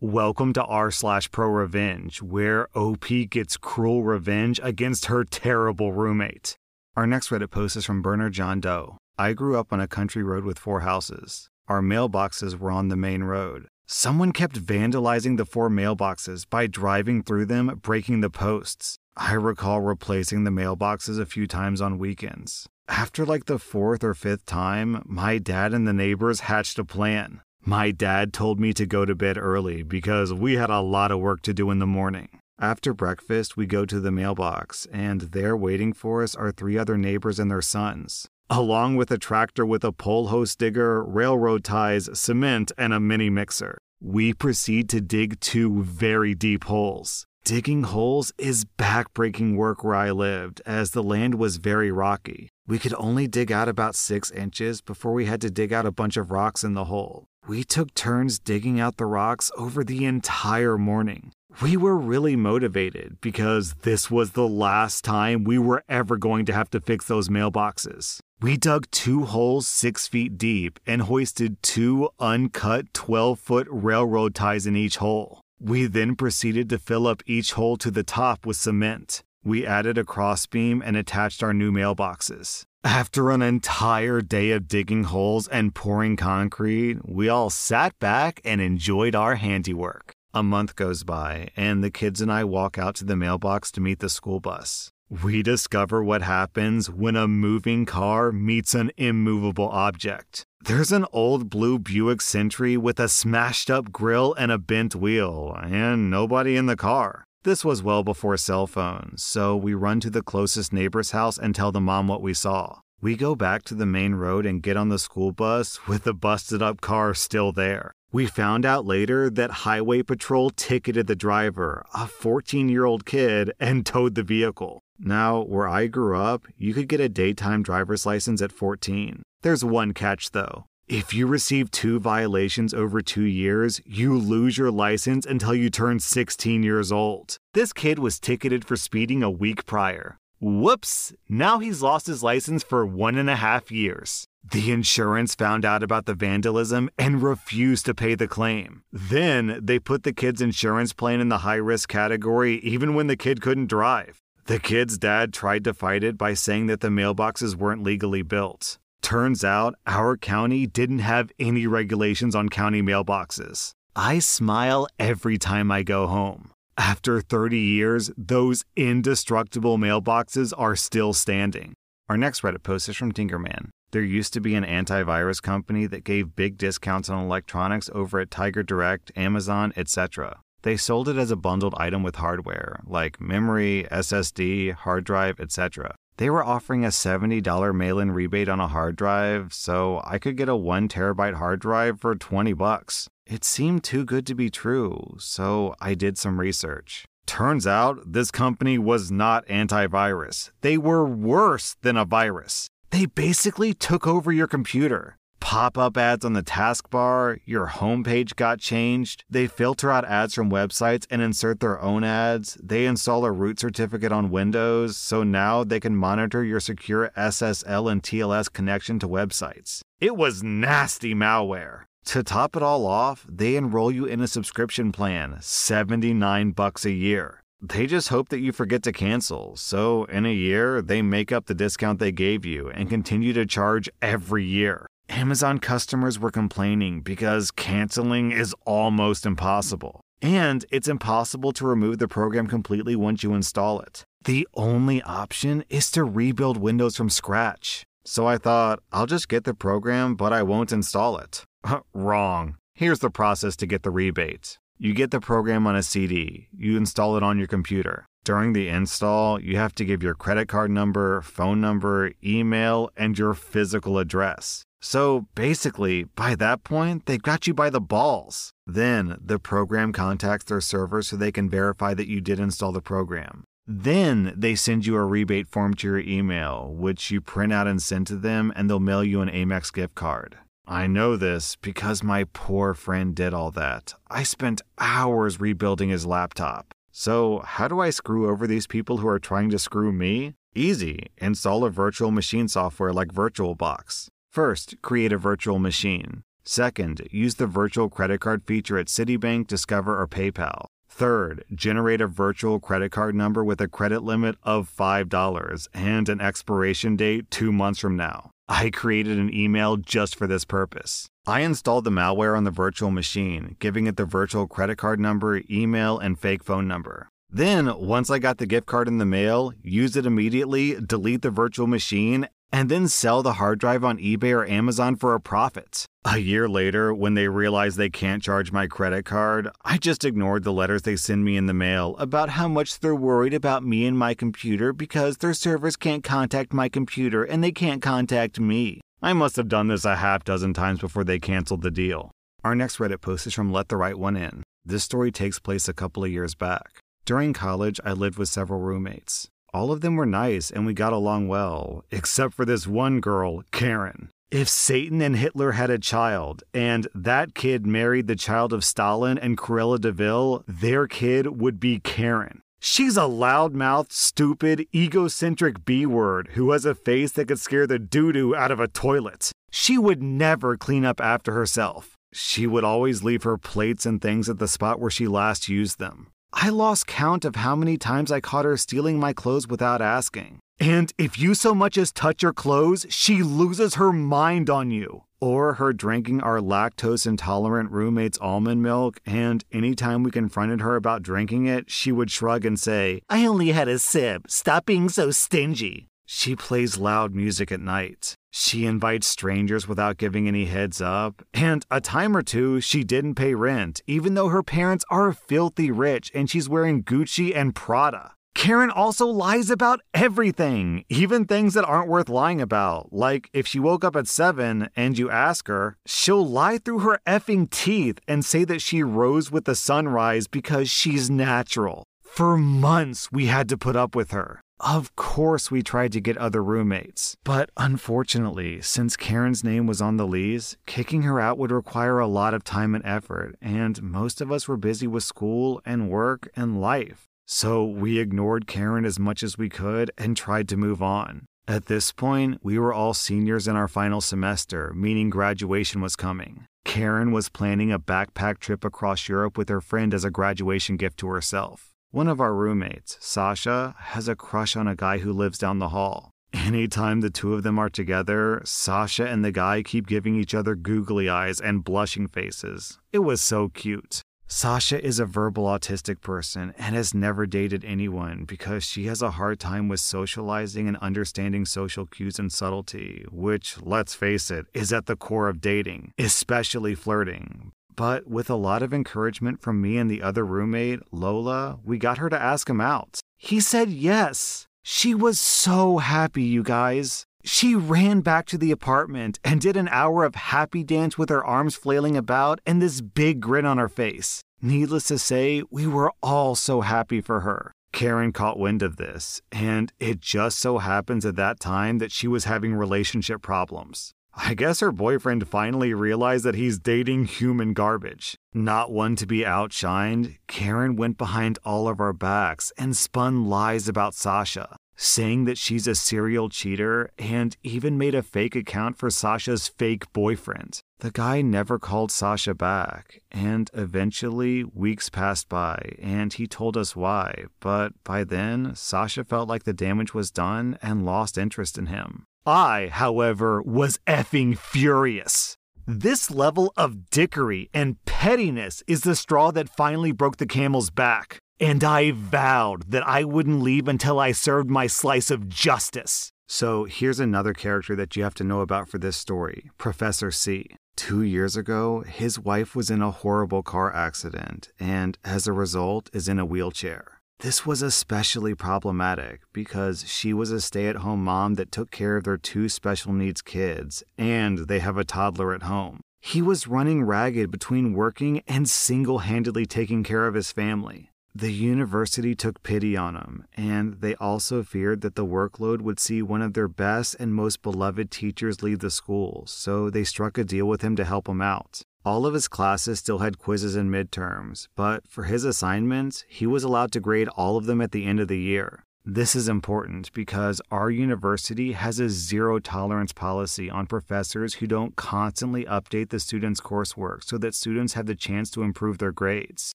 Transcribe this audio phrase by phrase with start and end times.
[0.00, 6.56] Welcome to r slash pro revenge, where OP gets cruel revenge against her terrible roommate.
[6.94, 8.98] Our next Reddit post is from Bernard John Doe.
[9.18, 11.50] I grew up on a country road with four houses.
[11.66, 13.66] Our mailboxes were on the main road.
[13.86, 18.98] Someone kept vandalizing the four mailboxes by driving through them, breaking the posts.
[19.16, 22.68] I recall replacing the mailboxes a few times on weekends.
[22.86, 27.40] After like the fourth or fifth time, my dad and the neighbors hatched a plan.
[27.64, 31.20] My dad told me to go to bed early because we had a lot of
[31.20, 32.28] work to do in the morning.
[32.58, 36.96] After breakfast, we go to the mailbox, and there waiting for us are three other
[36.96, 42.08] neighbors and their sons, along with a tractor with a pole hose digger, railroad ties,
[42.18, 43.78] cement, and a mini mixer.
[44.00, 47.26] We proceed to dig two very deep holes.
[47.44, 52.50] Digging holes is backbreaking work where I lived, as the land was very rocky.
[52.66, 55.92] We could only dig out about six inches before we had to dig out a
[55.92, 57.26] bunch of rocks in the hole.
[57.48, 61.32] We took turns digging out the rocks over the entire morning.
[61.62, 66.52] We were really motivated because this was the last time we were ever going to
[66.52, 68.20] have to fix those mailboxes.
[68.42, 74.66] We dug two holes six feet deep and hoisted two uncut 12 foot railroad ties
[74.66, 75.40] in each hole.
[75.58, 79.22] We then proceeded to fill up each hole to the top with cement.
[79.42, 82.64] We added a crossbeam and attached our new mailboxes.
[82.84, 88.60] After an entire day of digging holes and pouring concrete, we all sat back and
[88.60, 90.12] enjoyed our handiwork.
[90.32, 93.80] A month goes by, and the kids and I walk out to the mailbox to
[93.80, 94.90] meet the school bus.
[95.10, 100.44] We discover what happens when a moving car meets an immovable object.
[100.60, 105.56] There's an old blue Buick Century with a smashed up grill and a bent wheel,
[105.60, 107.24] and nobody in the car.
[107.48, 111.54] This was well before cell phones, so we run to the closest neighbor's house and
[111.54, 112.80] tell the mom what we saw.
[113.00, 116.12] We go back to the main road and get on the school bus with the
[116.12, 117.92] busted up car still there.
[118.12, 123.50] We found out later that Highway Patrol ticketed the driver, a 14 year old kid,
[123.58, 124.82] and towed the vehicle.
[124.98, 129.22] Now, where I grew up, you could get a daytime driver's license at 14.
[129.40, 130.66] There's one catch though.
[130.88, 136.00] If you receive two violations over two years, you lose your license until you turn
[136.00, 137.36] 16 years old.
[137.52, 140.18] This kid was ticketed for speeding a week prior.
[140.40, 141.12] Whoops!
[141.28, 144.28] Now he's lost his license for one and a half years.
[144.50, 148.82] The insurance found out about the vandalism and refused to pay the claim.
[148.90, 153.16] Then they put the kid's insurance plan in the high risk category even when the
[153.16, 154.22] kid couldn't drive.
[154.46, 158.78] The kid's dad tried to fight it by saying that the mailboxes weren't legally built.
[159.02, 163.72] Turns out our county didn't have any regulations on county mailboxes.
[163.96, 166.50] I smile every time I go home.
[166.76, 171.74] After 30 years, those indestructible mailboxes are still standing.
[172.08, 173.70] Our next Reddit post is from Tinkerman.
[173.90, 178.30] There used to be an antivirus company that gave big discounts on electronics over at
[178.30, 180.40] Tiger Direct, Amazon, etc.
[180.62, 185.94] They sold it as a bundled item with hardware, like memory, SSD, hard drive, etc.
[186.18, 190.36] They were offering a $70 mail in rebate on a hard drive, so I could
[190.36, 193.08] get a 1 terabyte hard drive for 20 bucks.
[193.24, 197.06] It seemed too good to be true, so I did some research.
[197.26, 200.50] Turns out this company was not antivirus.
[200.62, 202.68] They were worse than a virus.
[202.90, 208.60] They basically took over your computer pop up ads on the taskbar, your homepage got
[208.60, 209.24] changed.
[209.30, 212.58] They filter out ads from websites and insert their own ads.
[212.62, 217.90] They install a root certificate on Windows, so now they can monitor your secure SSL
[217.90, 219.80] and TLS connection to websites.
[220.00, 221.84] It was nasty malware.
[222.06, 226.90] To top it all off, they enroll you in a subscription plan, 79 bucks a
[226.90, 227.42] year.
[227.60, 231.46] They just hope that you forget to cancel, so in a year, they make up
[231.46, 234.86] the discount they gave you and continue to charge every year.
[235.08, 240.00] Amazon customers were complaining because canceling is almost impossible.
[240.20, 244.04] And it's impossible to remove the program completely once you install it.
[244.24, 247.84] The only option is to rebuild Windows from scratch.
[248.04, 251.44] So I thought, I'll just get the program, but I won't install it.
[251.94, 252.56] Wrong.
[252.74, 254.58] Here's the process to get the rebate.
[254.76, 258.06] You get the program on a CD, you install it on your computer.
[258.24, 263.18] During the install, you have to give your credit card number, phone number, email, and
[263.18, 264.64] your physical address.
[264.80, 268.52] So basically, by that point, they've got you by the balls.
[268.66, 272.80] Then the program contacts their server so they can verify that you did install the
[272.80, 273.44] program.
[273.66, 277.82] Then they send you a rebate form to your email, which you print out and
[277.82, 280.38] send to them, and they'll mail you an Amex gift card.
[280.66, 283.94] I know this because my poor friend did all that.
[284.10, 286.72] I spent hours rebuilding his laptop.
[286.92, 290.34] So, how do I screw over these people who are trying to screw me?
[290.54, 291.06] Easy.
[291.18, 294.08] Install a virtual machine software like VirtualBox.
[294.38, 296.22] First, create a virtual machine.
[296.44, 300.66] Second, use the virtual credit card feature at Citibank, Discover, or PayPal.
[300.88, 306.20] Third, generate a virtual credit card number with a credit limit of $5 and an
[306.20, 308.30] expiration date two months from now.
[308.48, 311.08] I created an email just for this purpose.
[311.26, 315.42] I installed the malware on the virtual machine, giving it the virtual credit card number,
[315.50, 317.08] email, and fake phone number.
[317.28, 321.30] Then, once I got the gift card in the mail, use it immediately, delete the
[321.30, 325.86] virtual machine, and then sell the hard drive on eBay or Amazon for a profit.
[326.04, 330.44] A year later, when they realize they can't charge my credit card, I just ignored
[330.44, 333.86] the letters they send me in the mail about how much they're worried about me
[333.86, 338.80] and my computer because their servers can't contact my computer and they can't contact me.
[339.02, 342.10] I must have done this a half dozen times before they canceled the deal.
[342.42, 344.42] Our next Reddit post is from Let the Right One In.
[344.64, 346.80] This story takes place a couple of years back.
[347.04, 349.28] During college, I lived with several roommates.
[349.54, 353.42] All of them were nice and we got along well, except for this one girl,
[353.50, 354.10] Karen.
[354.30, 359.16] If Satan and Hitler had a child, and that kid married the child of Stalin
[359.16, 362.42] and Cruella de Vil, their kid would be Karen.
[362.60, 367.78] She's a loudmouthed, stupid, egocentric B word who has a face that could scare the
[367.78, 369.32] doo doo out of a toilet.
[369.50, 371.96] She would never clean up after herself.
[372.12, 375.78] She would always leave her plates and things at the spot where she last used
[375.78, 376.08] them.
[376.32, 380.40] I lost count of how many times I caught her stealing my clothes without asking.
[380.60, 385.04] And if you so much as touch her clothes, she loses her mind on you.
[385.20, 391.02] Or her drinking our lactose intolerant roommate's almond milk, and anytime we confronted her about
[391.02, 394.30] drinking it, she would shrug and say, I only had a sip.
[394.30, 395.88] Stop being so stingy.
[396.10, 398.14] She plays loud music at night.
[398.30, 401.20] She invites strangers without giving any heads up.
[401.34, 405.70] And a time or two, she didn't pay rent, even though her parents are filthy
[405.70, 408.14] rich and she's wearing Gucci and Prada.
[408.34, 412.90] Karen also lies about everything, even things that aren't worth lying about.
[412.90, 417.00] Like if she woke up at 7 and you ask her, she'll lie through her
[417.06, 421.84] effing teeth and say that she rose with the sunrise because she's natural.
[422.00, 424.40] For months, we had to put up with her.
[424.60, 427.16] Of course, we tried to get other roommates.
[427.22, 432.08] But unfortunately, since Karen's name was on the lease, kicking her out would require a
[432.08, 436.28] lot of time and effort, and most of us were busy with school and work
[436.34, 437.04] and life.
[437.24, 441.26] So we ignored Karen as much as we could and tried to move on.
[441.46, 446.46] At this point, we were all seniors in our final semester, meaning graduation was coming.
[446.64, 450.98] Karen was planning a backpack trip across Europe with her friend as a graduation gift
[450.98, 451.67] to herself.
[451.90, 455.70] One of our roommates, Sasha, has a crush on a guy who lives down the
[455.70, 456.10] hall.
[456.34, 460.54] Anytime the two of them are together, Sasha and the guy keep giving each other
[460.54, 462.78] googly eyes and blushing faces.
[462.92, 464.02] It was so cute.
[464.26, 469.12] Sasha is a verbal autistic person and has never dated anyone because she has a
[469.12, 474.70] hard time with socializing and understanding social cues and subtlety, which, let's face it, is
[474.74, 477.52] at the core of dating, especially flirting.
[477.78, 481.98] But with a lot of encouragement from me and the other roommate, Lola, we got
[481.98, 482.98] her to ask him out.
[483.16, 484.48] He said yes.
[484.64, 487.04] She was so happy, you guys.
[487.22, 491.24] She ran back to the apartment and did an hour of happy dance with her
[491.24, 494.22] arms flailing about and this big grin on her face.
[494.42, 497.52] Needless to say, we were all so happy for her.
[497.70, 502.08] Karen caught wind of this, and it just so happens at that time that she
[502.08, 503.94] was having relationship problems.
[504.20, 508.16] I guess her boyfriend finally realized that he's dating human garbage.
[508.34, 513.68] Not one to be outshined, Karen went behind all of our backs and spun lies
[513.68, 518.90] about Sasha, saying that she's a serial cheater and even made a fake account for
[518.90, 520.62] Sasha's fake boyfriend.
[520.80, 526.74] The guy never called Sasha back, and eventually weeks passed by and he told us
[526.74, 531.66] why, but by then Sasha felt like the damage was done and lost interest in
[531.66, 532.06] him.
[532.28, 535.38] I, however, was effing furious.
[535.66, 541.18] This level of dickery and pettiness is the straw that finally broke the camel's back,
[541.40, 546.12] and I vowed that I wouldn't leave until I served my slice of justice.
[546.26, 550.56] So here's another character that you have to know about for this story Professor C.
[550.76, 555.88] Two years ago, his wife was in a horrible car accident and, as a result,
[555.94, 556.97] is in a wheelchair.
[557.20, 561.96] This was especially problematic because she was a stay at home mom that took care
[561.96, 565.80] of their two special needs kids, and they have a toddler at home.
[566.00, 570.90] He was running ragged between working and single handedly taking care of his family.
[571.12, 576.00] The university took pity on him, and they also feared that the workload would see
[576.02, 580.22] one of their best and most beloved teachers leave the school, so they struck a
[580.22, 581.62] deal with him to help him out.
[581.88, 586.44] All of his classes still had quizzes and midterms, but for his assignments, he was
[586.44, 588.66] allowed to grade all of them at the end of the year.
[588.84, 594.76] This is important because our university has a zero tolerance policy on professors who don't
[594.76, 599.54] constantly update the students' coursework so that students have the chance to improve their grades.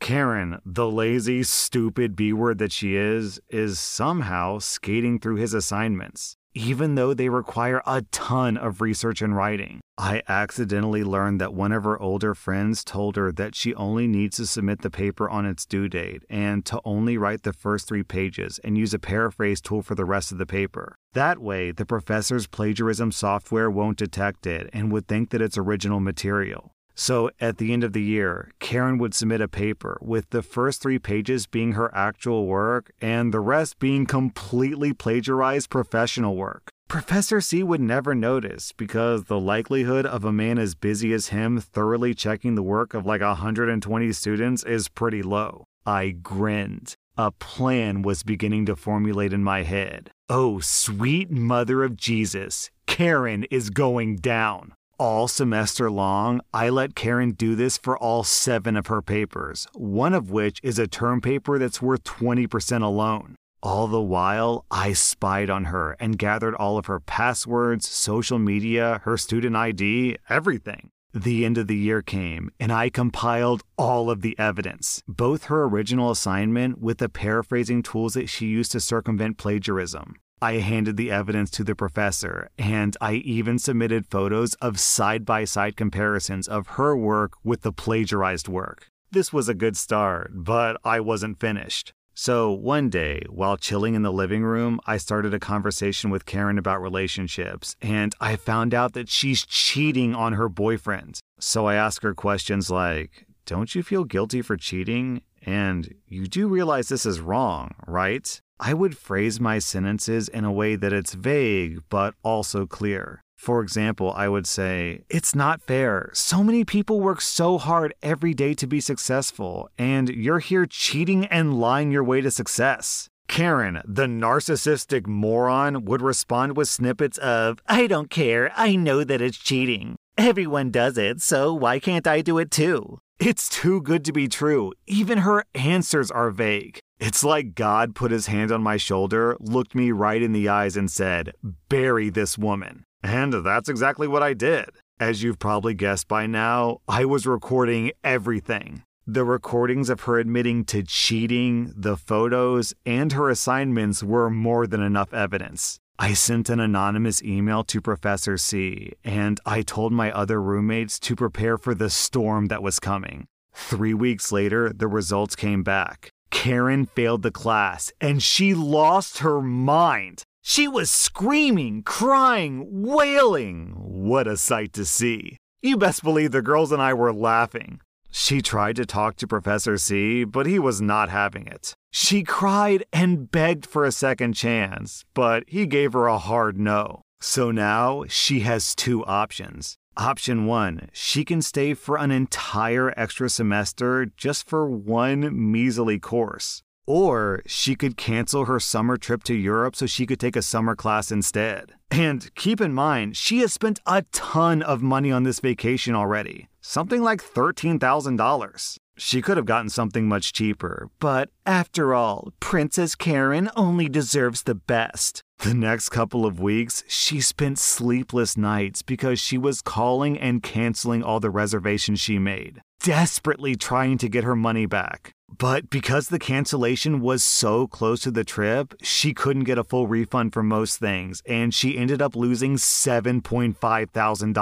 [0.00, 6.38] Karen, the lazy, stupid B word that she is, is somehow skating through his assignments
[6.56, 9.78] even though they require a ton of research and writing.
[9.98, 14.38] I accidentally learned that one of her older friends told her that she only needs
[14.38, 18.02] to submit the paper on its due date and to only write the first three
[18.02, 20.96] pages and use a paraphrase tool for the rest of the paper.
[21.12, 26.00] That way, the professor's plagiarism software won't detect it and would think that it's original
[26.00, 26.72] material.
[26.98, 30.80] So at the end of the year, Karen would submit a paper with the first
[30.80, 36.70] three pages being her actual work and the rest being completely plagiarized professional work.
[36.88, 41.60] Professor C would never notice because the likelihood of a man as busy as him
[41.60, 45.64] thoroughly checking the work of like 120 students is pretty low.
[45.84, 46.94] I grinned.
[47.18, 50.10] A plan was beginning to formulate in my head.
[50.30, 57.32] Oh, sweet mother of Jesus, Karen is going down all semester long, I let Karen
[57.32, 61.58] do this for all seven of her papers, one of which is a term paper
[61.58, 63.36] that's worth 20% alone.
[63.62, 69.00] All the while, I spied on her and gathered all of her passwords, social media,
[69.04, 70.90] her student ID, everything.
[71.12, 75.64] The end of the year came, and I compiled all of the evidence, both her
[75.64, 80.16] original assignment with the paraphrasing tools that she used to circumvent plagiarism.
[80.42, 85.44] I handed the evidence to the professor, and I even submitted photos of side by
[85.44, 88.90] side comparisons of her work with the plagiarized work.
[89.10, 91.94] This was a good start, but I wasn't finished.
[92.12, 96.58] So one day, while chilling in the living room, I started a conversation with Karen
[96.58, 101.20] about relationships, and I found out that she's cheating on her boyfriend.
[101.38, 105.22] So I asked her questions like, Don't you feel guilty for cheating?
[105.44, 108.40] And you do realize this is wrong, right?
[108.58, 113.20] I would phrase my sentences in a way that it's vague but also clear.
[113.36, 116.10] For example, I would say, It's not fair.
[116.14, 121.26] So many people work so hard every day to be successful, and you're here cheating
[121.26, 123.08] and lying your way to success.
[123.28, 129.20] Karen, the narcissistic moron, would respond with snippets of, I don't care, I know that
[129.20, 129.96] it's cheating.
[130.16, 132.98] Everyone does it, so why can't I do it too?
[133.18, 134.72] It's too good to be true.
[134.86, 136.78] Even her answers are vague.
[136.98, 140.76] It's like God put his hand on my shoulder, looked me right in the eyes,
[140.76, 141.34] and said,
[141.68, 142.84] Bury this woman.
[143.02, 144.70] And that's exactly what I did.
[144.98, 148.82] As you've probably guessed by now, I was recording everything.
[149.06, 154.82] The recordings of her admitting to cheating, the photos, and her assignments were more than
[154.82, 155.78] enough evidence.
[155.98, 161.14] I sent an anonymous email to Professor C, and I told my other roommates to
[161.14, 163.26] prepare for the storm that was coming.
[163.54, 166.10] Three weeks later, the results came back.
[166.30, 170.22] Karen failed the class and she lost her mind.
[170.42, 173.74] She was screaming, crying, wailing.
[173.76, 175.38] What a sight to see.
[175.60, 177.80] You best believe the girls and I were laughing.
[178.10, 181.74] She tried to talk to Professor C, but he was not having it.
[181.90, 187.02] She cried and begged for a second chance, but he gave her a hard no.
[187.20, 189.76] So now she has two options.
[189.96, 196.62] Option one, she can stay for an entire extra semester just for one measly course.
[196.86, 200.76] Or she could cancel her summer trip to Europe so she could take a summer
[200.76, 201.72] class instead.
[201.90, 206.48] And keep in mind, she has spent a ton of money on this vacation already
[206.66, 208.76] something like $13,000.
[208.98, 214.54] She could have gotten something much cheaper, but after all, Princess Karen only deserves the
[214.54, 215.22] best.
[215.40, 221.02] The next couple of weeks, she spent sleepless nights because she was calling and canceling
[221.02, 225.12] all the reservations she made, desperately trying to get her money back.
[225.38, 229.86] But because the cancellation was so close to the trip, she couldn't get a full
[229.86, 234.38] refund for most things, and she ended up losing $7.5 thousand.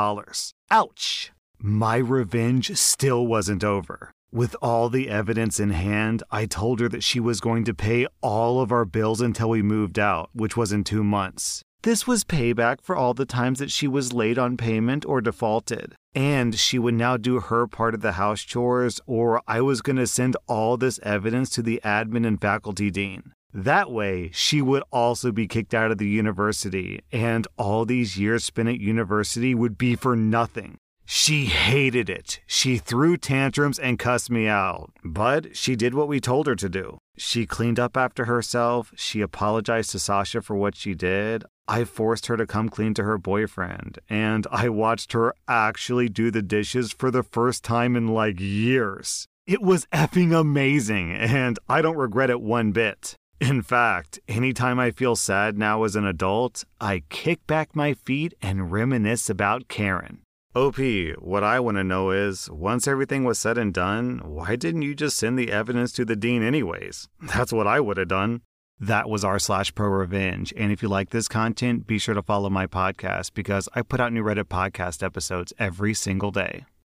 [0.71, 1.33] Ouch!
[1.59, 4.13] My revenge still wasn't over.
[4.35, 8.09] With all the evidence in hand, I told her that she was going to pay
[8.21, 11.63] all of our bills until we moved out, which was in two months.
[11.85, 15.95] This was payback for all the times that she was late on payment or defaulted.
[16.17, 19.99] And she would now do her part of the house chores, or I was going
[19.99, 23.31] to send all this evidence to the admin and faculty dean.
[23.53, 28.45] That way, she would also be kicked out of the university, and all these years
[28.45, 30.79] spent at university would be for nothing.
[31.07, 32.41] She hated it.
[32.47, 34.91] She threw tantrums and cussed me out.
[35.05, 36.99] But she did what we told her to do.
[37.17, 38.93] She cleaned up after herself.
[38.97, 41.45] She apologized to Sasha for what she did.
[41.69, 43.99] I forced her to come clean to her boyfriend.
[44.09, 49.27] And I watched her actually do the dishes for the first time in like years.
[49.47, 53.15] It was effing amazing, and I don't regret it one bit.
[53.41, 58.33] In fact, anytime I feel sad now as an adult, I kick back my feet
[58.41, 60.21] and reminisce about Karen.
[60.57, 60.77] OP,
[61.19, 64.95] what I want to know is once everything was said and done, why didn't you
[64.95, 67.09] just send the evidence to the dean, anyways?
[67.35, 68.43] That's what I would have done.
[68.79, 70.55] That was r slash pro revenge.
[70.57, 73.99] And if you like this content, be sure to follow my podcast because I put
[73.99, 76.65] out new Reddit podcast episodes every single day.